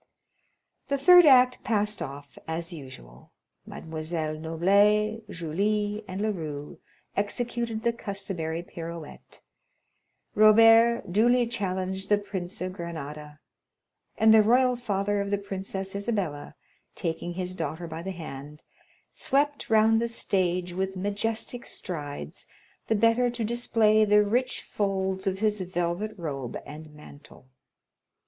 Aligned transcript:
30099m 0.01 0.87
The 0.87 0.97
third 0.97 1.25
act 1.27 1.63
passed 1.63 2.01
off 2.01 2.39
as 2.47 2.73
usual. 2.73 3.31
Mesdemoiselles 3.67 4.39
Noblet, 4.41 5.29
Julia, 5.29 6.01
and 6.07 6.19
Leroux 6.21 6.79
executed 7.15 7.83
the 7.83 7.93
customary 7.93 8.63
pirouettes; 8.63 9.41
Robert 10.33 11.03
duly 11.13 11.45
challenged 11.45 12.09
the 12.09 12.17
Prince 12.17 12.61
of 12.61 12.73
Granada; 12.73 13.39
and 14.17 14.33
the 14.33 14.41
royal 14.41 14.75
father 14.75 15.21
of 15.21 15.29
the 15.29 15.37
princess 15.37 15.95
Isabella, 15.95 16.55
taking 16.95 17.33
his 17.35 17.53
daughter 17.53 17.85
by 17.85 18.01
the 18.01 18.09
hand, 18.09 18.63
swept 19.11 19.69
round 19.69 20.01
the 20.01 20.07
stage 20.07 20.73
with 20.73 20.95
majestic 20.95 21.67
strides, 21.67 22.47
the 22.87 22.95
better 22.95 23.29
to 23.29 23.43
display 23.43 24.03
the 24.03 24.23
rich 24.23 24.63
folds 24.63 25.27
of 25.27 25.37
his 25.41 25.61
velvet 25.61 26.15
robe 26.17 26.57
and 26.65 26.91
mantle. 26.91 27.49